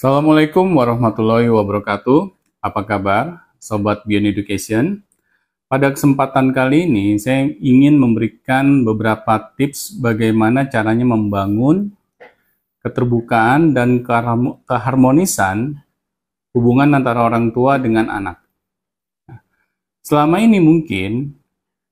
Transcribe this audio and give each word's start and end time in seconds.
Assalamualaikum 0.00 0.80
warahmatullahi 0.80 1.52
wabarakatuh. 1.52 2.32
Apa 2.64 2.88
kabar, 2.88 3.44
Sobat 3.60 4.00
Beyond 4.08 4.32
Education? 4.32 5.04
Pada 5.68 5.92
kesempatan 5.92 6.56
kali 6.56 6.88
ini, 6.88 7.20
saya 7.20 7.44
ingin 7.60 8.00
memberikan 8.00 8.80
beberapa 8.80 9.36
tips 9.60 10.00
bagaimana 10.00 10.64
caranya 10.72 11.04
membangun 11.04 11.92
keterbukaan 12.80 13.76
dan 13.76 14.00
keharmonisan 14.64 15.84
hubungan 16.56 16.96
antara 16.96 17.20
orang 17.20 17.52
tua 17.52 17.76
dengan 17.76 18.08
anak. 18.08 18.40
Selama 20.00 20.40
ini 20.40 20.64
mungkin 20.64 21.36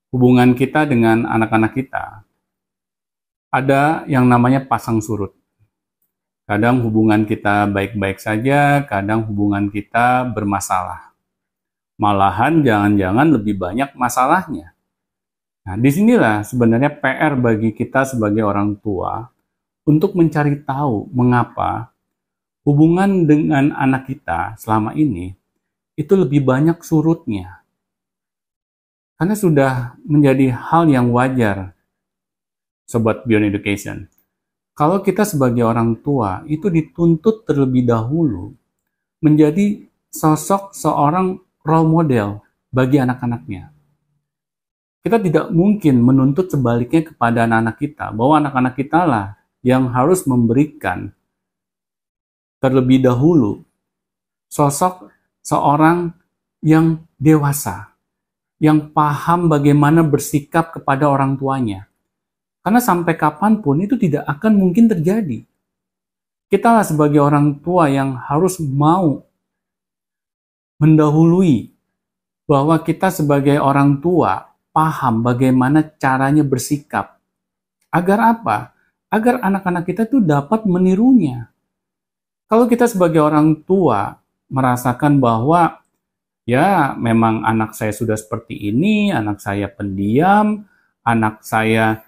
hubungan 0.09 0.57
kita 0.57 0.89
dengan 0.89 1.29
anak-anak 1.29 1.77
kita 1.77 2.25
ada 3.53 4.01
yang 4.09 4.25
namanya 4.25 4.65
pasang 4.65 4.97
surut. 4.97 5.38
Kadang 6.49 6.81
hubungan 6.81 7.29
kita 7.29 7.69
baik-baik 7.69 8.17
saja, 8.17 8.81
kadang 8.89 9.21
hubungan 9.29 9.69
kita 9.69 10.25
bermasalah. 10.33 11.13
Malahan 12.01 12.65
jangan-jangan 12.65 13.37
lebih 13.37 13.53
banyak 13.53 13.93
masalahnya. 13.93 14.73
Nah, 15.61 15.77
di 15.77 15.93
sinilah 15.93 16.41
sebenarnya 16.41 16.89
PR 16.89 17.37
bagi 17.37 17.69
kita 17.69 18.01
sebagai 18.01 18.41
orang 18.41 18.73
tua 18.81 19.29
untuk 19.85 20.17
mencari 20.17 20.57
tahu 20.65 21.13
mengapa 21.13 21.93
hubungan 22.65 23.29
dengan 23.29 23.69
anak 23.77 24.09
kita 24.09 24.57
selama 24.57 24.97
ini 24.97 25.37
itu 25.93 26.17
lebih 26.17 26.41
banyak 26.49 26.81
surutnya. 26.81 27.61
Karena 29.21 29.37
sudah 29.37 30.01
menjadi 30.01 30.49
hal 30.49 30.89
yang 30.89 31.13
wajar, 31.13 31.77
Sobat 32.89 33.21
Beyond 33.29 33.53
Education. 33.53 34.09
Kalau 34.79 35.03
kita 35.03 35.27
sebagai 35.27 35.67
orang 35.67 35.99
tua 35.99 36.39
itu 36.47 36.71
dituntut 36.71 37.43
terlebih 37.43 37.83
dahulu 37.83 38.55
menjadi 39.19 39.83
sosok 40.07 40.71
seorang 40.71 41.35
role 41.67 41.89
model 41.91 42.39
bagi 42.71 42.95
anak-anaknya. 42.95 43.75
Kita 45.03 45.19
tidak 45.19 45.51
mungkin 45.51 45.99
menuntut 45.99 46.47
sebaliknya 46.47 47.11
kepada 47.11 47.43
anak-anak 47.43 47.75
kita, 47.75 48.05
bahwa 48.15 48.39
anak-anak 48.39 48.73
kita 48.79 48.99
lah 49.03 49.27
yang 49.67 49.91
harus 49.91 50.23
memberikan 50.23 51.11
terlebih 52.63 53.03
dahulu 53.03 53.67
sosok 54.47 55.11
seorang 55.43 56.15
yang 56.63 57.03
dewasa, 57.19 57.99
yang 58.63 58.95
paham 58.95 59.51
bagaimana 59.51 60.07
bersikap 60.07 60.71
kepada 60.71 61.11
orang 61.11 61.35
tuanya. 61.35 61.88
Karena 62.69 62.85
sampai 62.85 63.17
kapan 63.17 63.65
pun 63.65 63.81
itu 63.81 63.97
tidak 63.97 64.29
akan 64.29 64.53
mungkin 64.53 64.85
terjadi. 64.85 65.41
Kita 66.53 66.85
sebagai 66.85 67.17
orang 67.17 67.57
tua 67.65 67.89
yang 67.89 68.13
harus 68.13 68.61
mau 68.61 69.25
mendahului 70.77 71.73
bahwa 72.45 72.77
kita 72.85 73.09
sebagai 73.09 73.57
orang 73.57 73.97
tua 73.97 74.53
paham 74.69 75.25
bagaimana 75.25 75.81
caranya 75.97 76.45
bersikap. 76.45 77.17
Agar 77.89 78.37
apa? 78.37 78.77
Agar 79.09 79.41
anak-anak 79.41 79.89
kita 79.89 80.05
itu 80.05 80.21
dapat 80.21 80.69
menirunya. 80.69 81.49
Kalau 82.45 82.69
kita 82.69 82.85
sebagai 82.85 83.25
orang 83.25 83.65
tua 83.65 84.21
merasakan 84.45 85.17
bahwa 85.17 85.81
ya 86.45 86.93
memang 87.01 87.41
anak 87.49 87.73
saya 87.73 87.89
sudah 87.89 88.13
seperti 88.13 88.69
ini, 88.69 89.09
anak 89.09 89.41
saya 89.41 89.65
pendiam, 89.73 90.69
anak 91.01 91.41
saya 91.41 92.05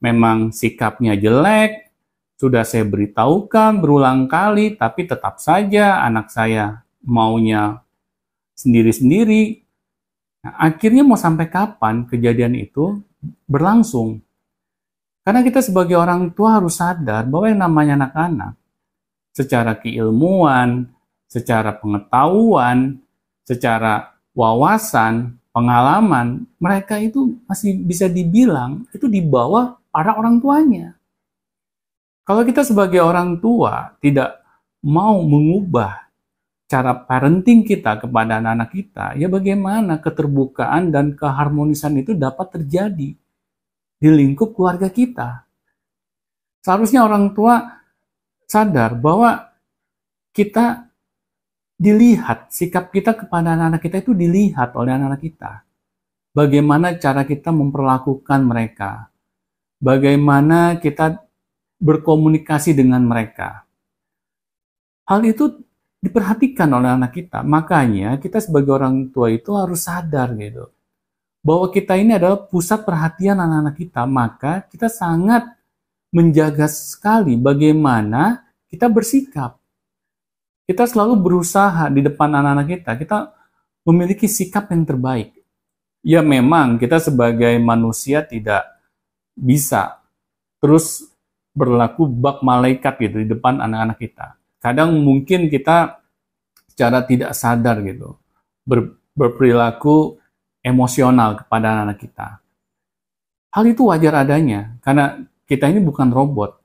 memang 0.00 0.50
sikapnya 0.50 1.14
jelek, 1.14 1.92
sudah 2.40 2.64
saya 2.64 2.88
beritahukan 2.88 3.84
berulang 3.84 4.24
kali, 4.24 4.74
tapi 4.74 5.04
tetap 5.04 5.36
saja 5.38 6.00
anak 6.00 6.32
saya 6.32 6.80
maunya 7.04 7.84
sendiri-sendiri. 8.56 9.60
Nah, 10.40 10.72
akhirnya 10.72 11.04
mau 11.04 11.20
sampai 11.20 11.52
kapan 11.52 12.08
kejadian 12.08 12.56
itu 12.56 12.96
berlangsung? 13.44 14.24
Karena 15.20 15.44
kita 15.44 15.60
sebagai 15.60 16.00
orang 16.00 16.32
tua 16.32 16.56
harus 16.56 16.80
sadar 16.80 17.28
bahwa 17.28 17.46
yang 17.52 17.60
namanya 17.60 17.92
anak-anak, 18.08 18.52
secara 19.36 19.76
keilmuan, 19.76 20.88
secara 21.28 21.76
pengetahuan, 21.76 23.04
secara 23.44 24.16
wawasan, 24.32 25.36
pengalaman, 25.52 26.48
mereka 26.56 26.96
itu 26.96 27.36
masih 27.44 27.76
bisa 27.84 28.08
dibilang 28.08 28.88
itu 28.96 29.10
di 29.10 29.20
bawah 29.20 29.79
para 29.90 30.16
orang 30.16 30.38
tuanya. 30.38 30.98
Kalau 32.24 32.46
kita 32.46 32.62
sebagai 32.62 33.02
orang 33.02 33.42
tua 33.42 33.98
tidak 33.98 34.38
mau 34.86 35.18
mengubah 35.20 36.08
cara 36.70 36.94
parenting 36.94 37.66
kita 37.66 37.98
kepada 37.98 38.38
anak-anak 38.38 38.70
kita, 38.70 39.06
ya 39.18 39.26
bagaimana 39.26 39.98
keterbukaan 39.98 40.94
dan 40.94 41.18
keharmonisan 41.18 41.98
itu 41.98 42.14
dapat 42.14 42.54
terjadi 42.54 43.18
di 44.00 44.08
lingkup 44.08 44.54
keluarga 44.54 44.86
kita. 44.86 45.44
Seharusnya 46.62 47.02
orang 47.02 47.34
tua 47.34 47.82
sadar 48.46 48.94
bahwa 48.94 49.50
kita 50.30 50.86
dilihat, 51.74 52.54
sikap 52.54 52.94
kita 52.94 53.18
kepada 53.18 53.58
anak-anak 53.58 53.82
kita 53.82 53.96
itu 54.06 54.12
dilihat 54.14 54.70
oleh 54.78 54.94
anak-anak 54.94 55.20
kita. 55.20 55.52
Bagaimana 56.30 56.94
cara 57.02 57.26
kita 57.26 57.50
memperlakukan 57.50 58.40
mereka. 58.46 59.09
Bagaimana 59.80 60.76
kita 60.76 61.24
berkomunikasi 61.80 62.76
dengan 62.76 63.00
mereka. 63.08 63.64
Hal 65.08 65.24
itu 65.24 65.64
diperhatikan 66.04 66.68
oleh 66.70 66.92
anak 66.92 67.16
kita. 67.16 67.40
Makanya 67.40 68.20
kita 68.20 68.38
sebagai 68.38 68.76
orang 68.76 69.08
tua 69.08 69.32
itu 69.32 69.56
harus 69.56 69.88
sadar 69.88 70.36
gitu. 70.36 70.68
Bahwa 71.40 71.72
kita 71.72 71.96
ini 71.96 72.20
adalah 72.20 72.44
pusat 72.44 72.84
perhatian 72.84 73.40
anak-anak 73.40 73.74
kita. 73.80 74.04
Maka 74.04 74.52
kita 74.68 74.92
sangat 74.92 75.48
menjaga 76.12 76.68
sekali 76.68 77.40
bagaimana 77.40 78.44
kita 78.68 78.92
bersikap. 78.92 79.56
Kita 80.68 80.86
selalu 80.86 81.18
berusaha 81.18 81.90
di 81.90 82.04
depan 82.04 82.30
anak-anak 82.30 82.66
kita. 82.68 82.90
Kita 83.00 83.18
memiliki 83.88 84.28
sikap 84.28 84.70
yang 84.70 84.84
terbaik. 84.84 85.32
Ya 86.00 86.20
memang 86.20 86.80
kita 86.80 87.00
sebagai 87.00 87.56
manusia 87.60 88.24
tidak 88.24 88.79
bisa 89.36 90.02
terus 90.62 91.10
berlaku 91.54 92.06
bak 92.06 92.42
malaikat 92.44 92.94
gitu 93.00 93.16
di 93.22 93.28
depan 93.30 93.58
anak-anak 93.58 93.98
kita 93.98 94.26
kadang 94.60 95.00
mungkin 95.00 95.50
kita 95.50 96.00
secara 96.70 97.04
tidak 97.04 97.36
sadar 97.36 97.80
gitu 97.84 98.16
ber, 98.64 98.96
berperilaku 99.16 100.20
emosional 100.64 101.40
kepada 101.40 101.84
anak 101.84 102.00
kita. 102.00 102.40
Hal 103.50 103.64
itu 103.66 103.90
wajar 103.90 104.22
adanya 104.22 104.78
karena 104.84 105.26
kita 105.48 105.66
ini 105.66 105.82
bukan 105.82 106.12
robot. 106.14 106.60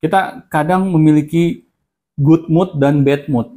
Kita 0.00 0.44
kadang 0.52 0.92
memiliki 0.92 1.64
good 2.20 2.48
mood 2.52 2.76
dan 2.76 3.00
bad 3.00 3.28
mood. 3.32 3.48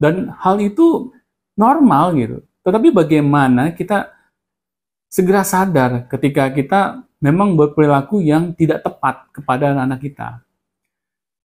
Dan 0.00 0.32
hal 0.40 0.60
itu 0.60 1.12
normal 1.56 2.16
gitu. 2.16 2.36
Tetapi 2.64 2.92
bagaimana 2.92 3.72
kita 3.72 4.12
segera 5.10 5.42
sadar 5.42 6.06
ketika 6.06 6.46
kita 6.54 7.02
memang 7.18 7.58
berperilaku 7.58 8.22
yang 8.22 8.54
tidak 8.54 8.86
tepat 8.86 9.26
kepada 9.34 9.74
anak-anak 9.74 10.00
kita. 10.00 10.28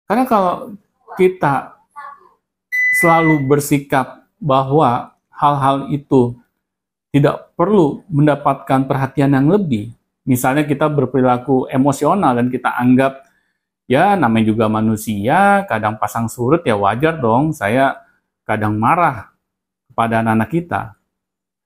Karena 0.07 0.23
kalau 0.29 0.77
kita 1.17 1.75
selalu 3.01 3.49
bersikap 3.49 4.29
bahwa 4.37 5.17
hal-hal 5.33 5.89
itu 5.89 6.37
tidak 7.11 7.51
perlu 7.57 8.05
mendapatkan 8.07 8.85
perhatian 8.85 9.33
yang 9.33 9.49
lebih. 9.49 9.91
Misalnya 10.23 10.63
kita 10.63 10.85
berperilaku 10.87 11.65
emosional 11.73 12.37
dan 12.37 12.47
kita 12.53 12.77
anggap 12.77 13.25
ya 13.89 14.13
namanya 14.13 14.53
juga 14.53 14.69
manusia, 14.69 15.65
kadang 15.65 15.97
pasang 15.97 16.29
surut 16.29 16.61
ya 16.61 16.77
wajar 16.77 17.17
dong 17.17 17.55
saya 17.55 17.97
kadang 18.45 18.77
marah 18.77 19.33
kepada 19.89 20.21
anak-anak 20.21 20.49
kita. 20.51 20.81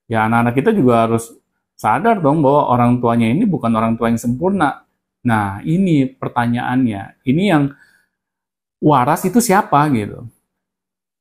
Ya 0.08 0.24
anak-anak 0.26 0.54
kita 0.56 0.70
juga 0.72 1.06
harus 1.06 1.41
sadar 1.82 2.22
dong 2.22 2.46
bahwa 2.46 2.70
orang 2.70 3.02
tuanya 3.02 3.26
ini 3.26 3.42
bukan 3.42 3.74
orang 3.74 3.98
tua 3.98 4.14
yang 4.14 4.22
sempurna. 4.22 4.86
Nah 5.26 5.58
ini 5.66 6.06
pertanyaannya, 6.06 7.26
ini 7.26 7.42
yang 7.50 7.74
waras 8.78 9.26
itu 9.26 9.42
siapa 9.42 9.82
gitu. 9.90 10.30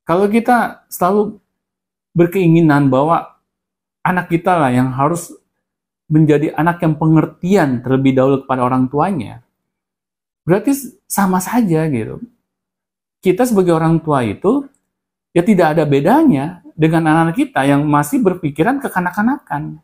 Kalau 0.06 0.30
kita 0.30 0.86
selalu 0.86 1.42
berkeinginan 2.13 2.94
bahwa 2.94 3.42
anak 4.06 4.30
kita 4.30 4.54
lah 4.54 4.69
yang 4.69 4.94
harus 4.94 5.34
menjadi 6.06 6.54
anak 6.54 6.84
yang 6.86 6.94
pengertian 6.94 7.81
terlebih 7.81 8.13
dahulu 8.13 8.38
kepada 8.46 8.62
orang 8.62 8.86
tuanya, 8.86 9.42
berarti 10.46 10.78
sama 11.10 11.42
saja 11.42 11.90
gitu. 11.90 12.22
Kita 13.22 13.46
sebagai 13.46 13.74
orang 13.78 14.02
tua 14.02 14.25
itu 14.25 14.66
ya 15.31 15.46
tidak 15.46 15.78
ada 15.78 15.86
bedanya 15.86 16.66
dengan 16.74 17.06
anak-anak 17.06 17.38
kita 17.38 17.62
yang 17.66 17.86
masih 17.86 18.19
berpikiran 18.19 18.81
kekanak-kanakan. 18.81 19.80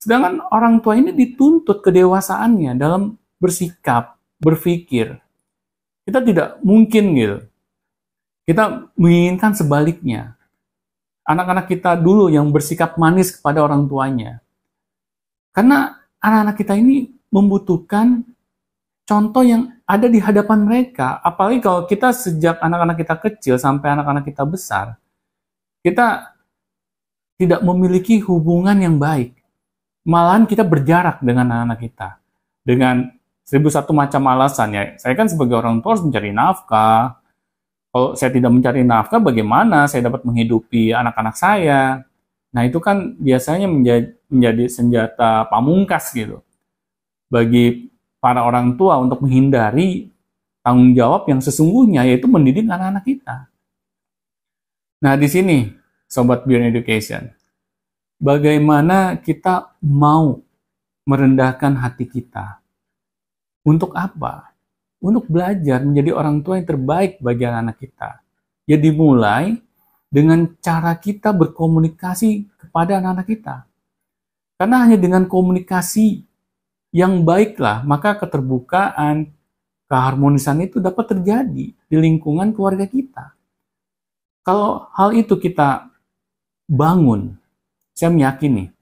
Sedangkan 0.00 0.40
orang 0.48 0.80
tua 0.80 0.96
ini 0.96 1.12
dituntut 1.12 1.84
kedewasaannya 1.84 2.72
dalam 2.80 3.20
bersikap, 3.36 4.16
berpikir, 4.40 5.20
kita 6.08 6.18
tidak 6.24 6.48
mungkin 6.64 7.04
gitu 7.14 7.38
Kita 8.48 8.90
menginginkan 8.98 9.54
sebaliknya. 9.54 10.34
Anak-anak 11.22 11.70
kita 11.70 11.94
dulu 11.94 12.26
yang 12.26 12.50
bersikap 12.50 12.98
manis 12.98 13.30
kepada 13.30 13.62
orang 13.62 13.86
tuanya. 13.86 14.42
Karena 15.54 15.94
anak-anak 16.18 16.56
kita 16.58 16.74
ini 16.74 17.14
membutuhkan 17.30 18.26
contoh 19.06 19.46
yang 19.46 19.70
ada 19.86 20.10
di 20.10 20.18
hadapan 20.18 20.66
mereka. 20.66 21.22
Apalagi 21.22 21.62
kalau 21.62 21.86
kita 21.86 22.10
sejak 22.10 22.58
anak-anak 22.58 22.98
kita 22.98 23.14
kecil 23.18 23.54
sampai 23.54 23.94
anak-anak 23.94 24.26
kita 24.26 24.42
besar, 24.42 24.98
kita 25.86 26.34
tidak 27.38 27.60
memiliki 27.62 28.18
hubungan 28.22 28.76
yang 28.82 28.98
baik. 28.98 29.39
Malahan 30.06 30.48
kita 30.48 30.64
berjarak 30.64 31.20
dengan 31.20 31.48
anak-anak 31.50 31.78
kita. 31.80 32.08
Dengan 32.64 33.08
seribu 33.44 33.68
satu 33.68 33.90
macam 33.90 34.24
alasan 34.30 34.72
ya. 34.72 34.82
Saya 34.96 35.12
kan 35.18 35.26
sebagai 35.28 35.58
orang 35.58 35.82
tua 35.84 35.98
harus 35.98 36.04
mencari 36.06 36.30
nafkah, 36.30 37.20
kalau 37.90 38.14
saya 38.14 38.30
tidak 38.30 38.54
mencari 38.54 38.86
nafkah, 38.86 39.18
bagaimana 39.18 39.90
saya 39.90 40.06
dapat 40.06 40.22
menghidupi 40.22 40.94
anak-anak 40.94 41.34
saya? 41.34 42.06
Nah, 42.54 42.62
itu 42.62 42.78
kan 42.78 43.18
biasanya 43.18 43.66
menjadi, 43.66 44.14
menjadi 44.30 44.64
senjata 44.70 45.50
pamungkas 45.50 46.14
gitu. 46.14 46.38
Bagi 47.26 47.90
para 48.22 48.46
orang 48.46 48.78
tua 48.78 48.94
untuk 49.02 49.26
menghindari 49.26 50.06
tanggung 50.62 50.94
jawab 50.94 51.26
yang 51.26 51.42
sesungguhnya, 51.42 52.06
yaitu 52.06 52.30
mendidik 52.30 52.70
anak-anak 52.70 53.02
kita. 53.02 53.50
Nah, 55.02 55.18
di 55.18 55.26
sini, 55.26 55.58
Sobat 56.06 56.46
Beyond 56.46 56.70
Education, 56.70 57.26
bagaimana 58.20 59.18
kita 59.18 59.74
mau 59.82 60.38
merendahkan 61.08 61.74
hati 61.80 62.06
kita? 62.06 62.60
Untuk 63.64 63.96
apa? 63.96 64.50
untuk 65.00 65.26
belajar 65.26 65.80
menjadi 65.80 66.12
orang 66.12 66.44
tua 66.44 66.60
yang 66.60 66.68
terbaik 66.68 67.18
bagi 67.24 67.48
anak-anak 67.48 67.76
kita. 67.80 68.10
Ya 68.68 68.76
dimulai 68.76 69.56
dengan 70.12 70.54
cara 70.60 70.92
kita 70.94 71.32
berkomunikasi 71.32 72.46
kepada 72.60 73.00
anak-anak 73.00 73.26
kita. 73.26 73.56
Karena 74.60 74.84
hanya 74.84 75.00
dengan 75.00 75.24
komunikasi 75.24 76.20
yang 76.92 77.24
baiklah, 77.24 77.80
maka 77.82 78.20
keterbukaan, 78.20 79.32
keharmonisan 79.88 80.60
itu 80.68 80.78
dapat 80.78 81.16
terjadi 81.16 81.72
di 81.72 81.96
lingkungan 81.96 82.52
keluarga 82.52 82.84
kita. 82.84 83.32
Kalau 84.44 84.92
hal 84.92 85.16
itu 85.16 85.40
kita 85.40 85.88
bangun, 86.68 87.39
saya 88.00 88.16
meyakini 88.16 88.72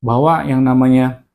bahwa 0.00 0.40
yang 0.48 0.64
namanya 0.64 1.28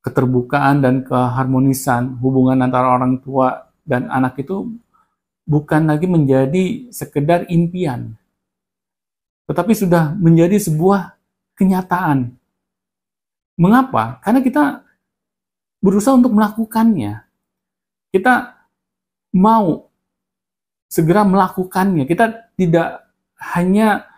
keterbukaan 0.00 0.80
dan 0.80 1.04
keharmonisan 1.04 2.16
hubungan 2.24 2.56
antara 2.64 2.96
orang 2.96 3.20
tua 3.20 3.68
dan 3.84 4.08
anak 4.08 4.40
itu 4.40 4.80
bukan 5.44 5.92
lagi 5.92 6.08
menjadi 6.08 6.88
sekedar 6.88 7.44
impian, 7.52 8.16
tetapi 9.44 9.76
sudah 9.76 10.16
menjadi 10.16 10.56
sebuah 10.56 11.20
kenyataan. 11.52 12.32
Mengapa? 13.60 14.24
Karena 14.24 14.40
kita 14.40 14.64
berusaha 15.84 16.16
untuk 16.16 16.32
melakukannya. 16.32 17.28
Kita 18.08 18.56
mau 19.36 19.84
segera 20.88 21.28
melakukannya. 21.28 22.08
Kita 22.08 22.56
tidak 22.56 23.04
hanya 23.52 24.09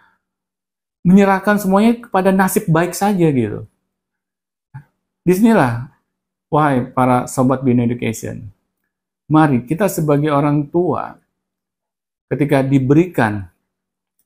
menyerahkan 1.03 1.59
semuanya 1.59 1.99
kepada 1.99 2.31
nasib 2.31 2.71
baik 2.71 2.95
saja 2.95 3.27
gitu. 3.31 3.67
Di 5.23 5.33
sinilah, 5.35 5.91
wahai 6.51 6.83
para 6.91 7.31
sobat 7.31 7.63
Bin 7.63 7.79
Education, 7.83 8.51
mari 9.31 9.63
kita 9.67 9.87
sebagai 9.87 10.31
orang 10.35 10.67
tua, 10.67 11.15
ketika 12.31 12.63
diberikan 12.63 13.47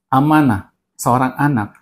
amanah 0.08 0.72
seorang 0.96 1.36
anak, 1.36 1.76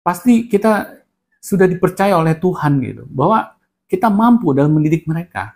pasti 0.00 0.48
kita 0.48 1.04
sudah 1.42 1.68
dipercaya 1.68 2.16
oleh 2.16 2.32
Tuhan 2.38 2.80
gitu, 2.80 3.04
bahwa 3.12 3.56
kita 3.88 4.08
mampu 4.08 4.56
dalam 4.56 4.72
mendidik 4.72 5.04
mereka. 5.04 5.52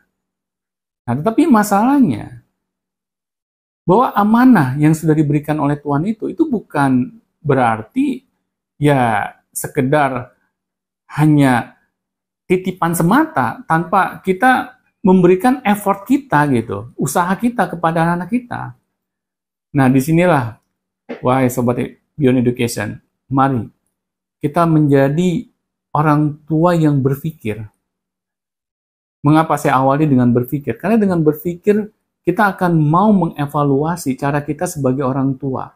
Nah, 1.09 1.17
tetapi 1.17 1.49
masalahnya, 1.49 2.45
bahwa 3.87 4.11
amanah 4.13 4.75
yang 4.77 4.93
sudah 4.93 5.15
diberikan 5.15 5.57
oleh 5.63 5.79
Tuhan 5.79 6.03
itu, 6.05 6.27
itu 6.27 6.43
bukan 6.45 7.23
berarti 7.47 8.27
ya 8.83 9.31
sekedar 9.55 10.35
hanya 11.15 11.79
titipan 12.51 12.99
semata 12.99 13.63
tanpa 13.71 14.19
kita 14.27 14.83
memberikan 15.07 15.63
effort 15.63 16.03
kita 16.03 16.51
gitu, 16.51 16.91
usaha 16.99 17.31
kita 17.39 17.71
kepada 17.71 18.03
anak-anak 18.03 18.31
kita. 18.31 18.61
Nah, 19.71 19.87
di 19.87 20.03
sinilah, 20.03 20.59
wahai 21.23 21.47
sobat 21.47 21.79
Beyond 22.19 22.43
Education, 22.43 22.99
mari 23.31 23.71
kita 24.43 24.67
menjadi 24.67 25.47
orang 25.95 26.43
tua 26.43 26.75
yang 26.75 26.99
berpikir. 26.99 27.63
Mengapa 29.23 29.55
saya 29.59 29.79
awali 29.79 30.07
dengan 30.07 30.31
berpikir? 30.31 30.79
Karena 30.79 30.99
dengan 30.99 31.23
berpikir 31.23 31.91
kita 32.27 32.55
akan 32.55 32.73
mau 32.79 33.11
mengevaluasi 33.15 34.19
cara 34.19 34.43
kita 34.43 34.67
sebagai 34.67 35.07
orang 35.07 35.39
tua. 35.39 35.71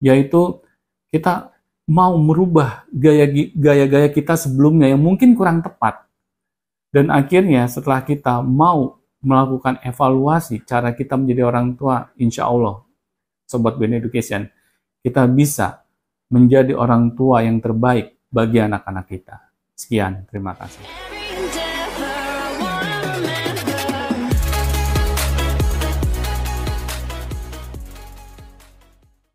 Yaitu 0.00 0.60
kita 1.12 1.52
mau 1.90 2.14
merubah 2.16 2.86
gaya-gaya 2.94 4.08
kita 4.14 4.38
sebelumnya 4.38 4.90
yang 4.90 5.02
mungkin 5.02 5.34
kurang 5.34 5.60
tepat. 5.60 6.06
Dan 6.90 7.10
akhirnya 7.10 7.70
setelah 7.70 8.02
kita 8.02 8.42
mau 8.42 8.98
melakukan 9.20 9.78
evaluasi 9.84 10.64
cara 10.64 10.96
kita 10.96 11.14
menjadi 11.14 11.46
orang 11.46 11.76
tua, 11.78 12.10
insya 12.18 12.48
Allah, 12.48 12.82
Sobat 13.46 13.76
Ben 13.76 13.94
Education, 13.94 14.48
kita 15.02 15.28
bisa 15.30 15.84
menjadi 16.30 16.74
orang 16.74 17.14
tua 17.18 17.42
yang 17.42 17.58
terbaik 17.58 18.26
bagi 18.30 18.58
anak-anak 18.62 19.06
kita. 19.06 19.36
Sekian, 19.74 20.26
terima 20.30 20.54
kasih. 20.54 20.99